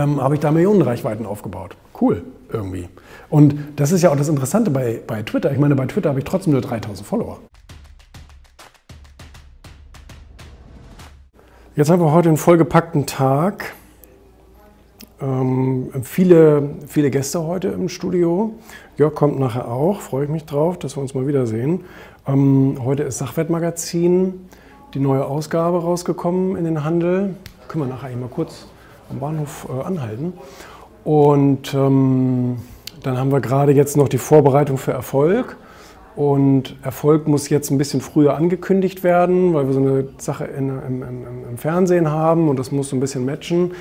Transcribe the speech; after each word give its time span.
ähm, 0.00 0.20
habe 0.20 0.34
ich 0.34 0.40
da 0.40 0.50
Millionenreichweiten 0.50 1.26
aufgebaut. 1.26 1.76
Cool, 2.00 2.24
irgendwie. 2.52 2.88
Und 3.28 3.54
das 3.76 3.92
ist 3.92 4.02
ja 4.02 4.10
auch 4.10 4.16
das 4.16 4.28
Interessante 4.28 4.70
bei, 4.70 5.00
bei 5.06 5.22
Twitter. 5.22 5.52
Ich 5.52 5.58
meine, 5.58 5.74
bei 5.74 5.86
Twitter 5.86 6.08
habe 6.08 6.20
ich 6.20 6.24
trotzdem 6.24 6.52
nur 6.52 6.62
3000 6.62 7.06
Follower. 7.06 7.38
Jetzt 11.76 11.90
haben 11.90 12.02
wir 12.02 12.12
heute 12.12 12.28
einen 12.28 12.38
vollgepackten 12.38 13.06
Tag. 13.06 13.74
Ähm, 15.20 15.90
viele, 16.02 16.76
viele 16.86 17.10
Gäste 17.10 17.42
heute 17.44 17.68
im 17.68 17.88
Studio. 17.88 18.54
Jörg 18.96 19.14
kommt 19.14 19.38
nachher 19.38 19.68
auch, 19.68 20.00
freue 20.00 20.24
ich 20.24 20.30
mich 20.30 20.44
drauf, 20.44 20.78
dass 20.78 20.96
wir 20.96 21.02
uns 21.02 21.14
mal 21.14 21.26
wiedersehen. 21.26 21.84
Ähm, 22.26 22.78
heute 22.82 23.02
ist 23.02 23.18
Sachwertmagazin, 23.18 24.48
die 24.94 24.98
neue 24.98 25.24
Ausgabe 25.24 25.82
rausgekommen 25.82 26.56
in 26.56 26.64
den 26.64 26.84
Handel. 26.84 27.36
Können 27.68 27.84
wir 27.84 27.94
nachher 27.94 28.16
mal 28.16 28.28
kurz 28.28 28.66
am 29.10 29.18
Bahnhof 29.18 29.66
äh, 29.68 29.84
anhalten. 29.84 30.32
Und 31.04 31.74
ähm, 31.74 32.56
dann 33.02 33.18
haben 33.18 33.32
wir 33.32 33.40
gerade 33.40 33.72
jetzt 33.72 33.96
noch 33.96 34.08
die 34.08 34.18
Vorbereitung 34.18 34.78
für 34.78 34.92
Erfolg. 34.92 35.56
Und 36.16 36.76
Erfolg 36.82 37.28
muss 37.28 37.48
jetzt 37.48 37.70
ein 37.70 37.78
bisschen 37.78 38.00
früher 38.00 38.36
angekündigt 38.36 39.04
werden, 39.04 39.54
weil 39.54 39.66
wir 39.66 39.72
so 39.72 39.80
eine 39.80 40.08
Sache 40.18 40.44
in, 40.44 40.68
im, 40.68 41.02
im, 41.02 41.26
im, 41.50 41.58
Fernsehen 41.58 42.10
haben 42.10 42.48
und 42.48 42.58
das 42.58 42.72
muss 42.72 42.90
so 42.90 42.96
ein 42.96 43.00
bisschen 43.00 43.24
matchen. 43.24 43.72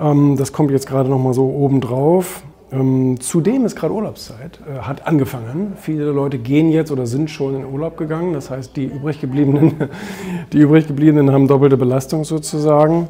Ähm, 0.00 0.36
das 0.36 0.52
kommt 0.52 0.70
jetzt 0.70 0.86
gerade 0.86 1.08
noch 1.08 1.18
mal 1.18 1.34
so 1.34 1.44
oben 1.44 1.80
drauf. 1.80 2.42
Ähm, 2.70 3.20
zudem 3.20 3.64
ist 3.66 3.74
gerade 3.74 3.92
Urlaubszeit, 3.92 4.60
äh, 4.66 4.80
hat 4.80 5.06
angefangen. 5.06 5.72
Viele 5.76 6.04
Leute 6.10 6.38
gehen 6.38 6.70
jetzt 6.70 6.92
oder 6.92 7.06
sind 7.06 7.30
schon 7.30 7.54
in 7.54 7.64
Urlaub 7.64 7.96
gegangen. 7.96 8.32
Das 8.32 8.50
heißt, 8.50 8.76
die 8.76 8.84
übrig 8.84 9.20
gebliebenen, 9.20 9.74
die 10.52 10.58
übrig 10.58 10.86
gebliebenen 10.86 11.32
haben 11.32 11.48
doppelte 11.48 11.76
Belastung 11.76 12.24
sozusagen. 12.24 13.08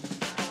Bye. 0.00 0.41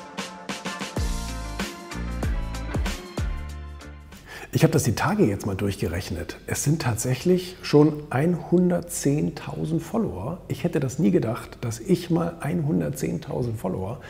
Ich 4.54 4.64
habe 4.64 4.74
das 4.74 4.84
die 4.84 4.96
Tage 4.96 5.24
jetzt 5.24 5.46
mal 5.46 5.56
durchgerechnet. 5.56 6.38
Es 6.46 6.66
sind 6.66 6.82
tatsächlich 6.82 7.56
schon 7.62 8.04
110.000 8.10 9.80
Follower. 9.80 10.40
Ich 10.50 10.66
hätte 10.66 10.82
das 10.82 11.00
nie 11.00 11.12
gedacht, 11.12 11.58
dass 11.62 11.80
ich 11.80 12.10
mal 12.10 12.36
110.000 12.42 13.56
Follower 13.56 14.02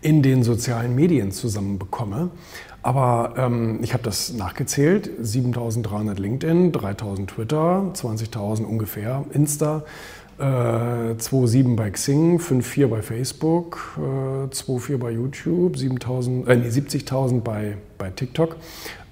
in 0.00 0.22
den 0.22 0.44
sozialen 0.44 0.94
Medien 0.94 1.32
zusammen 1.32 1.80
bekomme. 1.80 2.30
Aber 2.80 3.34
ähm, 3.36 3.80
ich 3.82 3.92
habe 3.92 4.04
das 4.04 4.32
nachgezählt. 4.32 5.10
7.300 5.20 6.14
LinkedIn, 6.14 6.70
3.000 6.70 7.26
Twitter, 7.26 7.90
20.000 7.92 8.66
ungefähr 8.66 9.24
Insta. 9.32 9.82
2,7 10.38 11.72
äh, 11.72 11.74
bei 11.74 11.90
Xing, 11.90 12.38
5,4 12.38 12.86
bei 12.86 13.02
Facebook, 13.02 13.98
äh, 13.98 14.46
2,4 14.54 14.96
bei 14.98 15.10
YouTube, 15.10 15.74
7.000, 15.74 16.46
äh, 16.46 16.56
nee, 16.56 16.68
70.000 16.68 17.40
bei, 17.40 17.76
bei 17.98 18.10
TikTok, 18.10 18.56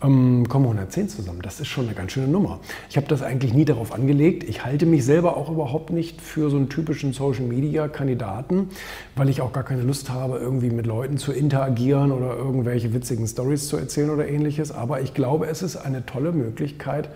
ähm, 0.02 0.46
kommen 0.48 0.66
110 0.66 1.08
zusammen. 1.08 1.40
Das 1.42 1.60
ist 1.60 1.68
schon 1.68 1.86
eine 1.86 1.94
ganz 1.94 2.12
schöne 2.12 2.28
Nummer. 2.28 2.60
Ich 2.90 2.96
habe 2.96 3.06
das 3.06 3.22
eigentlich 3.22 3.54
nie 3.54 3.64
darauf 3.64 3.92
angelegt. 3.92 4.44
Ich 4.44 4.64
halte 4.64 4.86
mich 4.86 5.04
selber 5.04 5.36
auch 5.36 5.50
überhaupt 5.50 5.90
nicht 5.90 6.20
für 6.20 6.50
so 6.50 6.56
einen 6.56 6.68
typischen 6.68 7.12
Social-Media-Kandidaten, 7.12 8.68
weil 9.14 9.28
ich 9.28 9.40
auch 9.40 9.52
gar 9.52 9.64
keine 9.64 9.82
Lust 9.82 10.10
habe, 10.10 10.38
irgendwie 10.38 10.70
mit 10.70 10.86
Leuten 10.86 11.16
zu 11.16 11.32
interagieren 11.32 12.12
oder 12.12 12.36
irgendwelche 12.36 12.92
witzigen 12.92 13.26
Stories 13.26 13.68
zu 13.68 13.76
erzählen 13.76 14.10
oder 14.10 14.28
ähnliches. 14.28 14.72
Aber 14.72 15.00
ich 15.00 15.14
glaube, 15.14 15.46
es 15.46 15.62
ist 15.62 15.76
eine 15.76 16.04
tolle 16.04 16.32
Möglichkeit, 16.32 17.08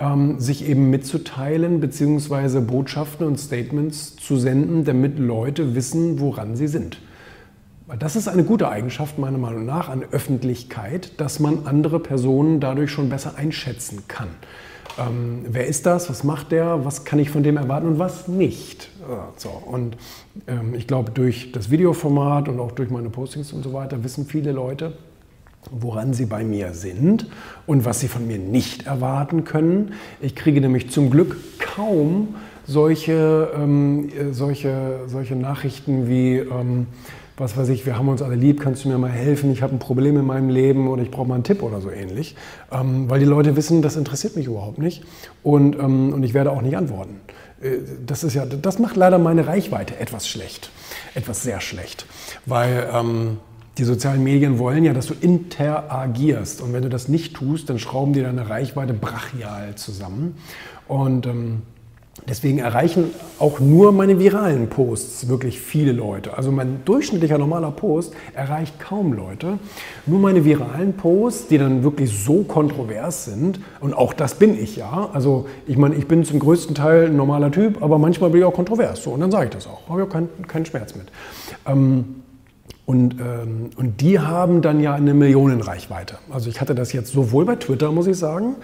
ähm, 0.00 0.40
sich 0.40 0.68
eben 0.68 0.90
mitzuteilen, 0.90 1.80
beziehungsweise 1.80 2.60
Botschaften 2.60 3.26
und 3.26 3.38
Statements 3.38 4.16
zu 4.16 4.36
senden, 4.36 4.84
damit 4.84 5.18
Leute 5.18 5.74
wissen, 5.74 6.20
woran 6.20 6.56
sie 6.56 6.68
sind. 6.68 6.98
Das 7.86 8.16
ist 8.16 8.28
eine 8.28 8.44
gute 8.44 8.70
Eigenschaft 8.70 9.18
meiner 9.18 9.36
Meinung 9.36 9.66
nach 9.66 9.90
an 9.90 10.02
Öffentlichkeit, 10.10 11.20
dass 11.20 11.38
man 11.38 11.66
andere 11.66 12.00
Personen 12.00 12.58
dadurch 12.58 12.90
schon 12.90 13.10
besser 13.10 13.34
einschätzen 13.36 14.04
kann. 14.08 14.28
Ähm, 14.98 15.44
wer 15.50 15.66
ist 15.66 15.84
das? 15.84 16.08
Was 16.08 16.24
macht 16.24 16.50
der? 16.50 16.86
Was 16.86 17.04
kann 17.04 17.18
ich 17.18 17.28
von 17.28 17.42
dem 17.42 17.58
erwarten 17.58 17.86
und 17.88 17.98
was 17.98 18.26
nicht? 18.26 18.88
So, 19.36 19.50
und 19.50 19.98
ähm, 20.46 20.74
ich 20.74 20.86
glaube, 20.86 21.10
durch 21.10 21.52
das 21.52 21.70
Videoformat 21.70 22.48
und 22.48 22.58
auch 22.58 22.72
durch 22.72 22.88
meine 22.88 23.10
Postings 23.10 23.52
und 23.52 23.62
so 23.62 23.74
weiter 23.74 24.02
wissen 24.02 24.24
viele 24.24 24.52
Leute, 24.52 24.94
woran 25.70 26.14
sie 26.14 26.24
bei 26.24 26.42
mir 26.42 26.72
sind 26.72 27.26
und 27.66 27.84
was 27.84 28.00
sie 28.00 28.08
von 28.08 28.26
mir 28.26 28.38
nicht 28.38 28.86
erwarten 28.86 29.44
können. 29.44 29.92
Ich 30.22 30.34
kriege 30.34 30.62
nämlich 30.62 30.90
zum 30.90 31.10
Glück 31.10 31.36
kaum 31.58 32.36
solche, 32.66 33.50
ähm, 33.54 34.10
solche, 34.32 35.00
solche 35.06 35.36
Nachrichten 35.36 36.08
wie, 36.08 36.36
ähm, 36.36 36.86
was 37.36 37.56
weiß 37.56 37.68
ich, 37.70 37.84
wir 37.84 37.98
haben 37.98 38.08
uns 38.08 38.22
alle 38.22 38.36
lieb, 38.36 38.60
kannst 38.60 38.84
du 38.84 38.88
mir 38.88 38.98
mal 38.98 39.10
helfen, 39.10 39.50
ich 39.52 39.62
habe 39.62 39.74
ein 39.74 39.80
Problem 39.80 40.16
in 40.16 40.24
meinem 40.24 40.48
Leben 40.48 40.88
oder 40.88 41.02
ich 41.02 41.10
brauche 41.10 41.26
mal 41.26 41.34
einen 41.34 41.44
Tipp 41.44 41.62
oder 41.62 41.80
so 41.80 41.90
ähnlich. 41.90 42.36
Ähm, 42.70 43.10
weil 43.10 43.18
die 43.18 43.26
Leute 43.26 43.56
wissen, 43.56 43.82
das 43.82 43.96
interessiert 43.96 44.36
mich 44.36 44.46
überhaupt 44.46 44.78
nicht 44.78 45.02
und, 45.42 45.76
ähm, 45.76 46.12
und 46.12 46.22
ich 46.22 46.34
werde 46.34 46.52
auch 46.52 46.62
nicht 46.62 46.76
antworten. 46.76 47.20
Äh, 47.60 47.78
das, 48.06 48.22
ist 48.22 48.34
ja, 48.34 48.46
das 48.46 48.78
macht 48.78 48.96
leider 48.96 49.18
meine 49.18 49.46
Reichweite 49.46 49.98
etwas 49.98 50.28
schlecht, 50.28 50.70
etwas 51.14 51.42
sehr 51.42 51.60
schlecht, 51.60 52.06
weil 52.46 52.88
ähm, 52.92 53.38
die 53.78 53.84
sozialen 53.84 54.22
Medien 54.22 54.60
wollen 54.60 54.84
ja, 54.84 54.92
dass 54.92 55.06
du 55.06 55.14
interagierst. 55.20 56.60
Und 56.60 56.72
wenn 56.72 56.82
du 56.82 56.88
das 56.88 57.08
nicht 57.08 57.34
tust, 57.34 57.68
dann 57.68 57.80
schrauben 57.80 58.12
die 58.12 58.22
deine 58.22 58.48
Reichweite 58.48 58.94
brachial 58.94 59.74
zusammen. 59.74 60.36
Und 60.86 61.26
ähm, 61.26 61.62
deswegen 62.28 62.58
erreichen 62.58 63.10
auch 63.38 63.60
nur 63.60 63.92
meine 63.92 64.18
viralen 64.18 64.68
Posts 64.68 65.28
wirklich 65.28 65.60
viele 65.60 65.92
Leute. 65.92 66.36
Also 66.36 66.50
mein 66.52 66.84
durchschnittlicher 66.84 67.38
normaler 67.38 67.70
Post 67.70 68.14
erreicht 68.34 68.78
kaum 68.78 69.12
Leute. 69.12 69.58
Nur 70.06 70.20
meine 70.20 70.44
viralen 70.44 70.94
Posts, 70.94 71.48
die 71.48 71.58
dann 71.58 71.82
wirklich 71.82 72.10
so 72.24 72.42
kontrovers 72.42 73.24
sind, 73.26 73.60
und 73.80 73.94
auch 73.94 74.12
das 74.12 74.36
bin 74.36 74.58
ich 74.58 74.76
ja. 74.76 75.10
Also 75.12 75.46
ich 75.66 75.76
meine, 75.76 75.94
ich 75.96 76.06
bin 76.06 76.24
zum 76.24 76.38
größten 76.38 76.74
Teil 76.74 77.06
ein 77.06 77.16
normaler 77.16 77.50
Typ, 77.50 77.82
aber 77.82 77.98
manchmal 77.98 78.30
bin 78.30 78.40
ich 78.40 78.46
auch 78.46 78.54
kontrovers. 78.54 79.02
So, 79.02 79.10
und 79.10 79.20
dann 79.20 79.30
sage 79.30 79.46
ich 79.46 79.50
das 79.50 79.66
auch. 79.66 79.88
Habe 79.88 80.02
ich 80.02 80.08
auch 80.08 80.12
keinen 80.12 80.28
kein 80.46 80.64
Schmerz 80.64 80.94
mit. 80.94 81.06
Ähm, 81.66 82.22
und, 82.86 83.14
ähm, 83.18 83.70
und 83.76 84.00
die 84.02 84.18
haben 84.18 84.60
dann 84.60 84.80
ja 84.80 84.94
eine 84.94 85.14
Millionenreichweite. 85.14 86.16
Also 86.30 86.50
ich 86.50 86.60
hatte 86.60 86.74
das 86.74 86.92
jetzt 86.92 87.12
sowohl 87.12 87.46
bei 87.46 87.56
Twitter, 87.56 87.90
muss 87.92 88.06
ich 88.06 88.18
sagen, 88.18 88.56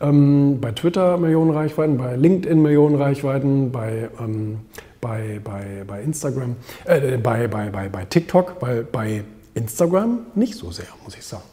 ähm, 0.00 0.58
bei 0.60 0.72
Twitter 0.72 1.16
Millionenreichweiten, 1.16 1.96
bei 1.98 2.16
LinkedIn 2.16 2.60
Millionenreichweiten, 2.60 3.72
bei, 3.72 4.08
ähm, 4.20 4.58
bei, 5.00 5.40
bei, 5.42 5.84
bei 5.86 6.02
Instagram, 6.02 6.56
äh, 6.84 7.18
bei, 7.18 7.48
bei, 7.48 7.70
bei, 7.70 7.88
bei 7.88 8.04
TikTok, 8.04 8.56
weil 8.60 8.84
bei 8.84 9.24
Instagram 9.54 10.20
nicht 10.34 10.54
so 10.54 10.70
sehr, 10.70 10.86
muss 11.04 11.16
ich 11.16 11.24
sagen. 11.24 11.44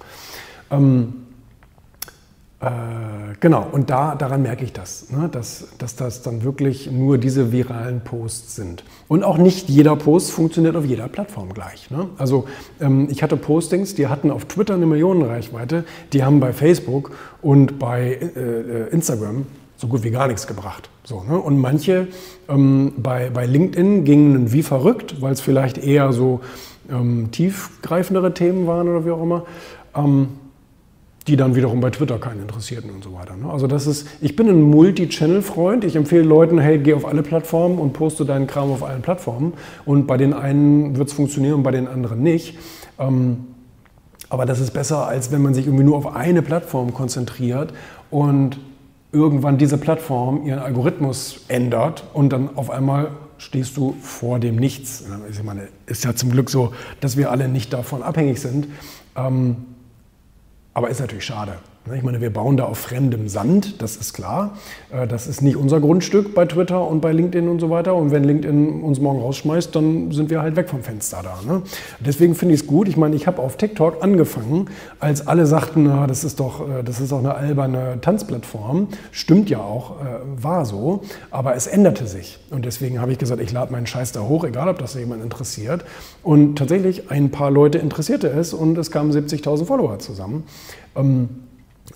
Ähm, 0.72 1.14
äh, 1.14 1.23
genau, 3.40 3.68
und 3.72 3.90
da, 3.90 4.16
daran 4.16 4.42
merke 4.42 4.64
ich 4.64 4.74
das, 4.74 5.10
ne, 5.10 5.30
dass, 5.30 5.68
dass 5.78 5.96
das 5.96 6.22
dann 6.22 6.44
wirklich 6.44 6.90
nur 6.92 7.18
diese 7.18 7.52
viralen 7.52 8.02
Posts 8.02 8.56
sind. 8.56 8.84
Und 9.08 9.24
auch 9.24 9.38
nicht 9.38 9.70
jeder 9.70 9.96
Post 9.96 10.32
funktioniert 10.32 10.76
auf 10.76 10.86
jeder 10.86 11.08
Plattform 11.08 11.54
gleich. 11.54 11.92
Ne? 11.92 12.08
Also 12.18 12.46
ähm, 12.80 13.08
ich 13.10 13.24
hatte 13.24 13.38
Postings, 13.38 13.96
die 13.96 14.08
hatten 14.08 14.32
auf 14.32 14.46
Twitter 14.46 14.76
eine 14.76 14.86
Millionenreichweite, 14.86 15.84
die 16.14 16.24
haben 16.24 16.40
bei 16.40 16.54
Facebook 16.54 17.12
und 17.42 17.80
bei 17.80 18.14
äh, 18.36 18.90
Instagram 18.90 19.46
so 19.78 19.88
gut 19.88 20.04
wie 20.04 20.12
gar 20.12 20.28
nichts 20.28 20.48
gebracht. 20.48 20.90
So, 21.04 21.24
ne? 21.24 21.38
Und 21.38 21.58
manche 21.58 22.08
ähm, 22.48 22.94
bei, 22.98 23.30
bei 23.30 23.46
LinkedIn 23.46 24.06
gingen 24.06 24.54
wie 24.54 24.64
verrückt, 24.64 25.22
weil 25.22 25.34
es 25.34 25.42
vielleicht 25.42 25.78
eher 25.78 26.14
so 26.14 26.40
ähm, 26.90 27.30
tiefgreifendere 27.32 28.34
Themen 28.34 28.68
waren 28.68 28.88
oder 28.88 29.06
wie 29.06 29.12
auch 29.12 29.22
immer. 29.22 29.46
Die 31.28 31.38
dann 31.38 31.56
wiederum 31.56 31.80
bei 31.80 31.90
Twitter 31.90 32.20
keinen 32.20 32.42
interessierten 32.42 32.90
und 32.90 33.04
so 33.04 33.14
weiter. 33.14 33.36
Ne? 33.38 33.50
Also 33.50 33.68
das 33.68 33.88
ist, 33.88 34.08
ich 34.20 34.36
bin 34.36 34.50
ein 34.50 34.62
Multi-Channel-Freund. 34.62 35.84
Ich 35.86 35.96
empfehle 35.96 36.24
Leuten, 36.24 36.60
hey, 36.60 36.80
geh 36.80 36.94
auf 36.94 37.06
alle 37.06 37.24
Plattformen 37.24 37.80
und 37.80 37.94
poste 37.94 38.26
deinen 38.26 38.48
Kram 38.48 38.72
auf 38.72 38.84
allen 38.84 39.02
Plattformen. 39.02 39.54
Und 39.86 40.06
bei 40.06 40.18
den 40.18 40.34
einen 40.34 40.98
wird 40.98 41.08
es 41.08 41.14
funktionieren 41.14 41.56
und 41.56 41.64
bei 41.64 41.72
den 41.72 41.88
anderen 41.88 42.22
nicht. 42.22 42.58
Ähm, 43.00 43.46
Aber 44.30 44.46
das 44.46 44.60
ist 44.60 44.72
besser, 44.72 45.08
als 45.08 45.32
wenn 45.32 45.42
man 45.42 45.54
sich 45.54 45.68
irgendwie 45.68 45.84
nur 45.84 45.96
auf 45.96 46.16
eine 46.16 46.42
Plattform 46.42 46.94
konzentriert 46.94 47.72
und 48.10 48.60
irgendwann 49.12 49.60
diese 49.60 49.78
Plattform 49.78 50.44
ihren 50.46 50.60
Algorithmus 50.60 51.42
ändert 51.48 52.04
und 52.14 52.34
dann 52.34 52.50
auf 52.56 52.72
einmal 52.72 53.12
stehst 53.38 53.78
du 53.78 53.96
vor 54.02 54.40
dem 54.40 54.56
Nichts. 54.56 55.04
Ich 55.30 55.44
meine, 55.44 55.68
ist 55.86 56.04
ja 56.04 56.16
zum 56.16 56.32
Glück 56.32 56.50
so, 56.50 56.74
dass 57.00 57.16
wir 57.16 57.30
alle 57.30 57.48
nicht 57.48 57.72
davon 57.74 58.02
abhängig 58.02 58.42
sind. 58.42 58.68
Ähm, 59.16 59.58
aber 60.74 60.90
ist 60.90 61.00
natürlich 61.00 61.26
schade. 61.26 61.54
Ich 61.94 62.02
meine, 62.02 62.22
wir 62.22 62.32
bauen 62.32 62.56
da 62.56 62.64
auf 62.64 62.78
fremdem 62.78 63.28
Sand, 63.28 63.82
das 63.82 63.98
ist 63.98 64.14
klar. 64.14 64.58
Äh, 64.90 65.06
das 65.06 65.28
ist 65.28 65.42
nicht 65.42 65.58
unser 65.58 65.82
Grundstück 65.82 66.34
bei 66.34 66.46
Twitter 66.46 66.88
und 66.88 67.02
bei 67.02 67.12
LinkedIn 67.12 67.50
und 67.50 67.60
so 67.60 67.70
weiter. 67.70 67.94
Und 67.96 68.12
wenn 68.12 68.24
LinkedIn 68.24 68.82
uns 68.82 69.02
morgen 69.02 69.20
rausschmeißt, 69.20 69.76
dann 69.76 70.10
sind 70.12 70.30
wir 70.30 70.42
halt 70.42 70.56
weg 70.56 70.70
vom 70.70 70.82
Fenster 70.82 71.22
da. 71.22 71.40
Ne? 71.46 71.62
Deswegen 72.00 72.36
finde 72.36 72.56
ich 72.56 72.62
es 72.62 72.68
gut. 72.68 72.88
Ich 72.88 72.96
meine, 72.96 73.18
ich 73.18 73.28
habe 73.28 73.42
auf 73.42 73.58
TikTok 73.58 74.02
angefangen, 74.02 74.70
als 75.02 75.28
alle 75.28 75.46
sagten, 75.46 75.84
na, 75.84 76.08
das 76.08 76.24
ist 76.24 76.40
doch, 76.40 76.62
äh, 76.62 76.84
das 76.84 77.02
ist 77.02 77.12
doch 77.12 77.20
eine 77.20 77.36
alberne 77.36 78.00
Tanzplattform. 78.00 78.88
Stimmt 79.12 79.50
ja 79.50 79.60
auch, 79.60 80.00
äh, 80.00 80.04
war 80.42 80.66
so. 80.66 81.02
Aber 81.32 81.54
es 81.54 81.68
änderte 81.68 82.08
sich. 82.08 82.40
Und 82.50 82.64
deswegen 82.64 83.02
habe 83.02 83.12
ich 83.12 83.18
gesagt, 83.18 83.42
ich 83.42 83.52
lade 83.52 83.74
meinen 83.74 83.88
Scheiß 83.88 84.14
da 84.14 84.22
hoch, 84.22 84.46
egal 84.46 84.70
ob 84.70 84.80
das 84.80 84.94
jemand 84.94 85.22
interessiert. 85.22 85.84
Und 86.24 86.58
tatsächlich, 86.58 87.12
ein 87.12 87.30
paar 87.30 87.52
Leute 87.52 87.78
interessierte 87.78 88.30
es 88.30 88.54
und 88.54 88.78
es 88.78 88.90
kamen 88.90 89.12
70.000 89.12 89.66
Follower 89.66 90.00
zusammen. 90.00 90.46
Ähm, 90.96 91.30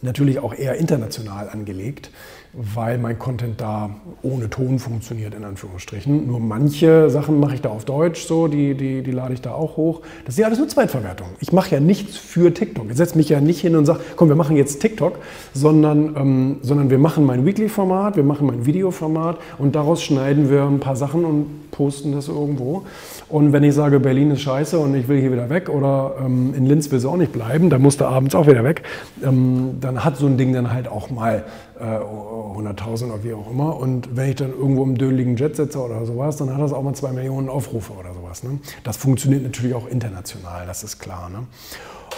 natürlich 0.01 0.39
auch 0.39 0.53
eher 0.53 0.75
international 0.75 1.49
angelegt 1.49 2.11
weil 2.59 2.97
mein 2.97 3.19
Content 3.19 3.61
da 3.61 3.91
ohne 4.23 4.49
Ton 4.49 4.79
funktioniert, 4.79 5.35
in 5.35 5.43
Anführungsstrichen. 5.43 6.25
Nur 6.25 6.39
manche 6.39 7.09
Sachen 7.11 7.39
mache 7.39 7.53
ich 7.53 7.61
da 7.61 7.69
auf 7.69 7.85
Deutsch 7.85 8.25
so, 8.25 8.47
die, 8.47 8.73
die, 8.73 9.03
die 9.03 9.11
lade 9.11 9.35
ich 9.35 9.41
da 9.41 9.53
auch 9.53 9.77
hoch. 9.77 10.01
Das 10.25 10.33
ist 10.33 10.39
ja 10.39 10.47
alles 10.47 10.57
nur 10.57 10.67
Zweitverwertung. 10.67 11.27
Ich 11.39 11.51
mache 11.51 11.75
ja 11.75 11.79
nichts 11.79 12.17
für 12.17 12.51
TikTok. 12.51 12.87
Ich 12.89 12.97
setze 12.97 13.15
mich 13.15 13.29
ja 13.29 13.39
nicht 13.41 13.61
hin 13.61 13.75
und 13.75 13.85
sage, 13.85 13.99
komm, 14.15 14.29
wir 14.29 14.35
machen 14.35 14.57
jetzt 14.57 14.79
TikTok, 14.79 15.19
sondern, 15.53 16.15
ähm, 16.17 16.57
sondern 16.63 16.89
wir 16.89 16.97
machen 16.97 17.25
mein 17.25 17.45
Weekly-Format, 17.45 18.15
wir 18.15 18.23
machen 18.23 18.47
mein 18.47 18.65
Videoformat 18.65 19.37
und 19.59 19.75
daraus 19.75 20.01
schneiden 20.01 20.49
wir 20.49 20.63
ein 20.63 20.79
paar 20.79 20.95
Sachen 20.95 21.25
und 21.25 21.71
posten 21.71 22.11
das 22.11 22.27
irgendwo. 22.27 22.83
Und 23.29 23.53
wenn 23.53 23.63
ich 23.63 23.75
sage, 23.75 23.99
Berlin 23.99 24.31
ist 24.31 24.41
scheiße 24.41 24.79
und 24.79 24.95
ich 24.95 25.07
will 25.07 25.19
hier 25.19 25.31
wieder 25.31 25.49
weg 25.51 25.69
oder 25.69 26.15
ähm, 26.25 26.55
in 26.55 26.65
Linz 26.65 26.89
will 26.89 26.97
es 26.97 27.05
auch 27.05 27.17
nicht 27.17 27.33
bleiben, 27.33 27.69
dann 27.69 27.83
musst 27.83 28.01
du 28.01 28.05
abends 28.05 28.33
auch 28.33 28.47
wieder 28.47 28.63
weg, 28.63 28.81
ähm, 29.23 29.77
dann 29.79 30.03
hat 30.03 30.17
so 30.17 30.25
ein 30.25 30.37
Ding 30.37 30.53
dann 30.53 30.73
halt 30.73 30.87
auch 30.87 31.11
mal 31.11 31.43
äh, 31.79 31.83
100.000 31.83 33.05
oder 33.05 33.23
wie 33.23 33.33
auch 33.33 33.49
immer. 33.49 33.77
Und 33.77 34.15
wenn 34.15 34.29
ich 34.29 34.35
dann 34.35 34.51
irgendwo 34.51 34.83
im 34.83 34.97
dödeligen 34.97 35.35
Jet 35.35 35.55
sitze 35.55 35.79
oder 35.79 36.05
sowas, 36.05 36.37
dann 36.37 36.53
hat 36.53 36.61
das 36.61 36.73
auch 36.73 36.83
mal 36.83 36.93
zwei 36.93 37.11
Millionen 37.11 37.49
Aufrufe 37.49 37.93
oder 37.93 38.13
sowas. 38.13 38.43
Ne? 38.43 38.59
Das 38.83 38.97
funktioniert 38.97 39.43
natürlich 39.43 39.75
auch 39.75 39.87
international, 39.87 40.65
das 40.65 40.83
ist 40.83 40.99
klar. 40.99 41.29
Ne? 41.29 41.47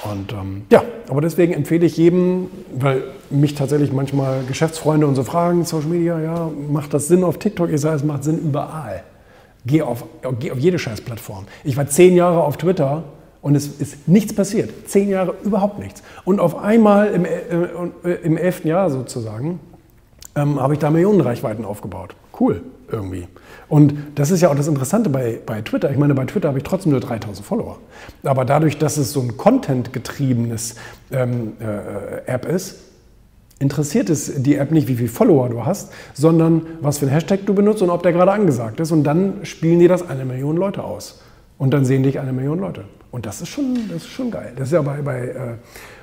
Und 0.10 0.32
ähm, 0.34 0.64
ja, 0.72 0.84
aber 1.10 1.22
deswegen 1.22 1.54
empfehle 1.54 1.86
ich 1.86 1.98
jedem, 1.98 2.48
weil 2.74 3.04
mich 3.30 3.56
tatsächlich 3.56 3.92
manchmal 3.92 4.44
Geschäftsfreunde 4.48 5.08
und 5.08 5.16
so 5.16 5.24
fragen, 5.24 5.66
Social 5.66 5.90
Media, 5.90 6.20
ja, 6.20 6.50
macht 6.70 6.94
das 6.94 7.08
Sinn 7.08 7.24
auf 7.24 7.38
TikTok? 7.38 7.70
Ich 7.70 7.82
sage, 7.82 7.98
es 7.98 8.04
macht 8.04 8.24
Sinn 8.24 8.40
überall. 8.40 9.04
Geh 9.66 9.82
auf, 9.82 10.06
geh 10.40 10.52
auf 10.52 10.58
jede 10.58 10.80
Scheißplattform. 10.80 11.46
Ich 11.64 11.76
war 11.76 11.88
zehn 11.88 12.16
Jahre 12.16 12.44
auf 12.44 12.58
Twitter 12.58 13.04
und 13.42 13.56
es 13.56 13.68
ist 13.80 14.08
nichts 14.08 14.34
passiert. 14.34 14.72
Zehn 14.88 15.10
Jahre 15.10 15.36
überhaupt 15.44 15.80
nichts. 15.80 16.04
Und 16.26 16.40
auf 16.40 16.58
einmal 16.58 17.08
im, 17.08 17.26
äh, 17.26 17.30
äh, 18.04 18.14
im 18.24 18.38
elften 18.38 18.68
Jahr 18.68 18.90
sozusagen 18.90 19.60
ähm, 20.36 20.60
habe 20.60 20.74
ich 20.74 20.80
da 20.80 20.90
Millionenreichweiten 20.90 21.66
aufgebaut. 21.66 22.16
Cool, 22.40 22.62
irgendwie. 22.92 23.28
Und 23.68 23.94
das 24.16 24.32
ist 24.32 24.42
ja 24.42 24.50
auch 24.50 24.56
das 24.56 24.68
Interessante 24.68 25.10
bei, 25.10 25.40
bei 25.46 25.62
Twitter. 25.62 25.92
Ich 25.92 25.98
meine, 25.98 26.16
bei 26.16 26.26
Twitter 26.26 26.50
habe 26.50 26.58
ich 26.58 26.64
trotzdem 26.64 26.92
nur 26.92 27.02
3000 27.02 27.46
Follower. 27.46 27.78
Aber 28.24 28.44
dadurch, 28.44 28.78
dass 28.78 28.98
es 28.98 29.12
so 29.12 29.22
ein 29.22 29.38
Content-getriebenes 29.38 30.76
ähm, 31.12 31.54
äh, 31.60 32.26
App 32.26 32.46
ist, 32.46 32.80
interessiert 33.60 34.10
es 34.10 34.42
die 34.42 34.56
App 34.56 34.72
nicht, 34.72 34.88
wie 34.88 34.96
viele 34.96 35.10
Follower 35.10 35.50
du 35.50 35.66
hast, 35.66 35.92
sondern 36.14 36.64
was 36.82 36.98
für 36.98 37.06
ein 37.06 37.12
Hashtag 37.12 37.46
du 37.46 37.54
benutzt 37.54 37.82
und 37.82 37.90
ob 37.90 38.04
der 38.04 38.14
gerade 38.14 38.32
angesagt 38.32 38.80
ist. 38.80 38.92
Und 38.92 39.04
dann 39.04 39.40
spielen 39.44 39.80
dir 39.80 39.90
das 39.90 40.08
eine 40.10 40.26
Million 40.26 40.58
Leute 40.58 40.84
aus. 40.84 41.22
Und 41.58 41.74
dann 41.74 41.86
sehen 41.86 42.04
dich 42.04 42.20
eine 42.20 42.34
Million 42.34 42.60
Leute. 42.60 42.86
Und 43.12 43.26
das 43.26 43.42
ist 43.42 43.50
schon, 43.50 43.88
das 43.90 44.04
ist 44.04 44.10
schon 44.10 44.30
geil. 44.30 44.54
Das 44.56 44.68
ist 44.68 44.74
ja 44.74 44.82
bei, 44.82 45.02
bei, 45.02 45.20
äh, 45.28 45.56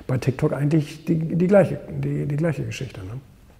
bei 0.05 0.17
TikTok 0.17 0.53
eigentlich 0.53 1.05
die, 1.05 1.15
die, 1.15 1.47
gleiche, 1.47 1.79
die, 1.89 2.25
die 2.25 2.35
gleiche 2.35 2.63
Geschichte. 2.63 3.01
Ne? 3.01 3.19